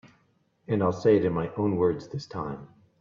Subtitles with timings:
[0.67, 2.67] And I'll say it in my own words this time.